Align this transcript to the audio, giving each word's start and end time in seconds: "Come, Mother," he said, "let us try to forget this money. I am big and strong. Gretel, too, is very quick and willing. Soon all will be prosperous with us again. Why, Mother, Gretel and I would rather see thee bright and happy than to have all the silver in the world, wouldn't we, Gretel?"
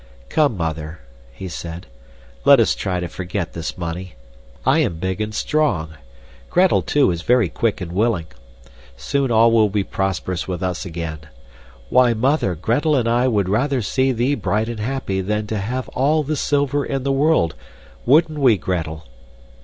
"Come, 0.29 0.57
Mother," 0.57 0.97
he 1.31 1.47
said, 1.47 1.85
"let 2.43 2.59
us 2.59 2.73
try 2.73 2.99
to 2.99 3.07
forget 3.07 3.53
this 3.53 3.77
money. 3.77 4.15
I 4.65 4.79
am 4.79 4.95
big 4.95 5.21
and 5.21 5.31
strong. 5.31 5.93
Gretel, 6.49 6.81
too, 6.81 7.11
is 7.11 7.21
very 7.21 7.49
quick 7.49 7.81
and 7.81 7.91
willing. 7.91 8.25
Soon 8.97 9.29
all 9.29 9.51
will 9.51 9.69
be 9.69 9.83
prosperous 9.83 10.47
with 10.47 10.63
us 10.63 10.87
again. 10.87 11.19
Why, 11.89 12.15
Mother, 12.15 12.55
Gretel 12.55 12.95
and 12.95 13.07
I 13.07 13.27
would 13.27 13.47
rather 13.47 13.83
see 13.83 14.11
thee 14.11 14.33
bright 14.33 14.69
and 14.69 14.79
happy 14.79 15.21
than 15.21 15.45
to 15.45 15.59
have 15.59 15.87
all 15.89 16.23
the 16.23 16.35
silver 16.35 16.83
in 16.83 17.03
the 17.03 17.11
world, 17.11 17.53
wouldn't 18.03 18.39
we, 18.39 18.57
Gretel?" 18.57 19.05